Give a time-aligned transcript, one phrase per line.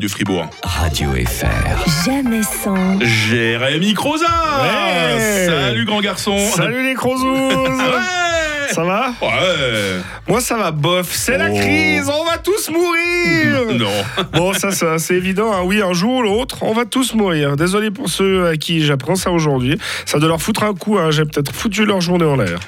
[0.00, 0.48] du Fribourg.
[0.62, 2.04] Radio FR.
[2.04, 3.00] Jamais sans.
[3.00, 4.26] Jérémy Croza
[4.62, 5.46] Ouais.
[5.46, 11.38] Salut grand garçon Salut les crozouzes Ouais Ça va Ouais Moi ça va bof, c'est
[11.38, 11.56] la Oh.
[11.56, 13.90] crise, on va tous mourir Non
[14.32, 15.60] Bon ça, ça, c'est évident, hein.
[15.64, 17.56] oui un jour ou l'autre, on va tous mourir.
[17.56, 21.10] Désolé pour ceux à qui j'apprends ça aujourd'hui, ça doit leur foutre un coup, hein.
[21.10, 22.58] j'ai peut-être foutu leur journée en l'air.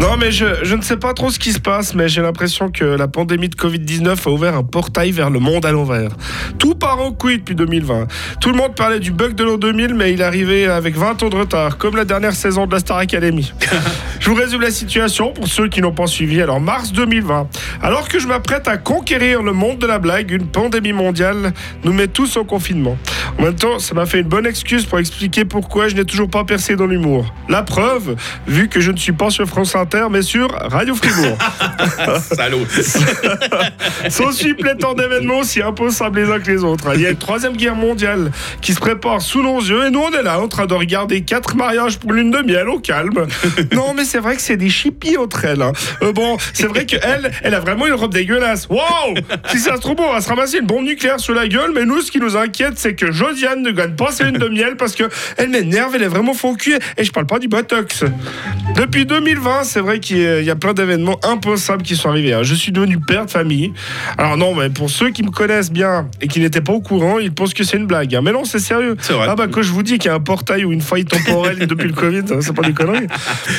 [0.00, 2.84] Non mais je, ne sais pas trop ce qui se passe, mais j'ai l'impression que
[2.84, 6.10] la pandémie de Covid-19 a ouvert un portail vers le monde à l'envers.
[6.58, 8.06] Tout part en couille depuis 2020.
[8.40, 11.28] Tout le monde parlait du bug de l'an 2000, mais il arrivait avec 20 ans
[11.28, 13.52] de retard, comme la dernière saison de la Star Academy.
[14.20, 16.40] Je vous résume la situation pour ceux qui n'ont pas suivi.
[16.42, 17.48] Alors, mars 2020,
[17.82, 21.52] alors que je m'apprête à conquérir le monde de la blague, une pandémie mondiale
[21.84, 22.98] nous met tous en confinement.
[23.38, 26.28] En même temps, ça m'a fait une bonne excuse pour expliquer pourquoi je n'ai toujours
[26.28, 27.34] pas percé dans l'humour.
[27.48, 28.14] La preuve,
[28.46, 31.38] vu que je ne suis pas sur France Inter, mais sur Radio Fribourg.
[32.20, 32.66] Salaud
[34.10, 36.94] S'en suit pléthore d'événements aussi imposables les uns que les autres.
[36.94, 38.30] Il y a une troisième guerre mondiale
[38.60, 41.22] qui se prépare sous nos yeux et nous on est là en train de regarder
[41.22, 43.26] quatre mariages pour lune de miel au calme.
[43.72, 45.62] Non mais c'est vrai que c'est des chippies entre elles.
[45.62, 45.72] hein.
[46.02, 48.66] Euh, bon, c'est vrai qu'elle, elle a vraiment une robe dégueulasse.
[48.68, 49.14] Wow
[49.48, 51.84] Si ça se trouve, on va se ramasser une bombe nucléaire sur la gueule, mais
[51.84, 54.76] nous ce qui nous inquiète c'est que Josiane ne gagne pas ses lunes de miel
[54.76, 55.04] parce que
[55.36, 58.04] elle m'énerve, elle est vraiment faux cul et je parle pas du botox.
[58.76, 62.34] Depuis 2020, c'est vrai qu'il y a- plein d'événements impensables qui sont arrivés.
[62.34, 62.42] hein.
[62.42, 63.72] Je suis devenu père de famille.
[64.18, 67.18] Alors non, mais pour ceux qui me connaissent bien et qui n'étaient pas au courant,
[67.18, 68.14] ils pensent que c'est une blague.
[68.14, 68.20] hein.
[68.22, 68.96] Mais non, c'est sérieux.
[69.00, 69.26] C'est vrai.
[69.30, 71.58] Ah bah quand je vous dis qu'il y a un portail ou une faille temporelle
[71.66, 73.06] depuis le Covid, c'est pas des conneries.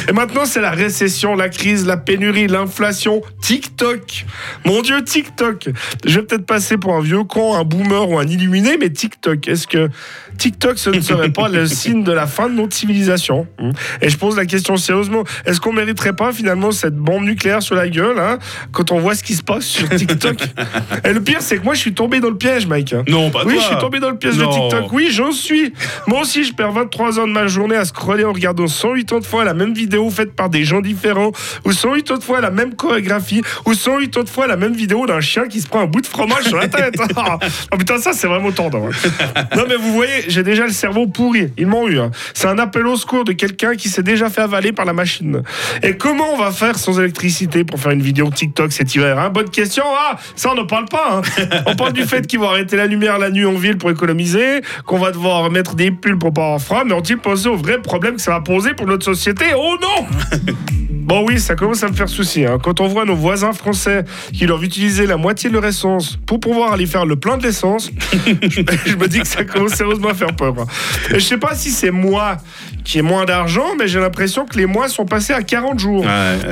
[0.09, 4.25] Et maintenant, c'est la récession, la crise, la pénurie, l'inflation, TikTok.
[4.65, 5.69] Mon Dieu, TikTok.
[6.05, 9.47] Je vais peut-être passer pour un vieux con, un boomer ou un illuminé, mais TikTok,
[9.47, 9.89] est-ce que
[10.37, 13.71] TikTok, ce ne serait pas le signe de la fin de notre civilisation Hmm.
[14.01, 17.75] Et je pose la question sérieusement, est-ce qu'on mériterait pas finalement cette bombe nucléaire sur
[17.75, 18.39] la gueule hein,
[18.71, 20.37] quand on voit ce qui se passe sur TikTok?
[21.05, 22.95] Et le pire, c'est que moi, je suis tombé dans le piège, Mike.
[23.07, 24.47] Non, pas Oui, toi je suis tombé dans le piège Non.
[24.47, 24.91] de TikTok.
[24.93, 25.73] Oui, j'en suis.
[26.07, 29.27] Moi aussi, je perds 23 ans de ma journée à scroller en regardant 108 autres
[29.27, 31.31] fois la même vidéo faite par des gens différents,
[31.65, 35.21] ou 108 autres fois la même chorégraphie, ou 108 autres fois la même vidéo d'un
[35.21, 36.95] chien qui se prend un bout de fromage sur la tête.
[37.71, 38.87] oh putain, ça, c'est vraiment tordant.
[38.87, 39.43] hein.
[39.55, 41.51] Non, mais vous voyez, j'ai déjà le cerveau pourri.
[41.57, 41.99] Ils m'ont eu.
[41.99, 42.11] hein.
[42.33, 45.43] C'est un appel au secours de quelqu'un qui s'est déjà fait avaler par la machine.
[45.83, 49.29] Et comment on va faire sans électricité pour faire une vidéo TikTok cet hiver hein?
[49.29, 49.83] Bonne question.
[49.87, 51.21] Ah, ça, on ne parle pas.
[51.65, 54.61] On parle du fait qu'ils vont arrêter la lumière la nuit en ville pour économiser,
[54.85, 57.79] qu'on va devoir mettre des pulls pour pas avoir froid, mais ont-ils pensé au vrai
[57.81, 59.45] problème que ça va poser pour notre société?
[59.55, 60.07] Oh non
[61.03, 62.45] Bon oui, ça commence à me faire souci.
[62.45, 62.57] hein.
[62.63, 66.39] Quand on voit nos voisins français qui doivent utiliser la moitié de leur essence pour
[66.39, 70.13] pouvoir aller faire le plein de l'essence, je, me dis que ça commence sérieusement à
[70.13, 70.55] faire peur.
[70.57, 70.67] hein.
[71.09, 72.37] Et je sais pas si c'est moi
[72.83, 76.01] qui ai moins d'argent, mais j'ai l'impression que les mois sont passés à 40 jours.
[76.01, 76.07] Ouais,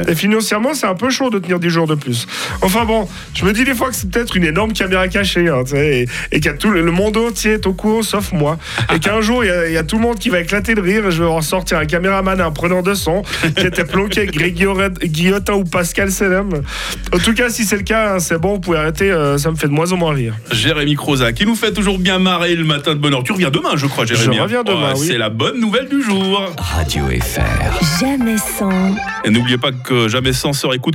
[0.06, 0.12] ouais.
[0.12, 2.28] Et financièrement, c'est un peu chaud de tenir 10 jours de plus.
[2.62, 5.64] Enfin bon, je me dis des fois que c'est peut-être une énorme caméra cachée, hein,
[5.76, 8.58] et, et a tout le, le monde entier est au courant, sauf moi.
[8.94, 10.76] Et qu'un jour, il y, a- il y a tout le monde qui va éclater
[10.76, 13.24] de rire, et je vais en sortir un caméraman, un preneur de son,
[13.58, 14.54] qui était planqué avec Greg
[15.04, 16.50] Guillotin ou Pascal Selem.
[17.14, 19.52] En tout cas, si c'est le cas, hein, c'est bon, vous pouvez arrêter, euh, ça
[19.52, 20.36] me fait de moins en moins rire.
[20.52, 23.24] Jérémy Croza, qui nous fait toujours bien marrer le matin de bonne heure.
[23.24, 24.36] Tu reviens demain, je crois, Jérémy.
[24.36, 25.08] Je reviens demain, oui.
[25.08, 26.19] C'est la bonne nouvelle du jour.
[26.58, 28.00] Radio FR.
[28.00, 28.70] Jamais sans.
[29.24, 30.88] Et n'oubliez pas que Jamais sans sera écoute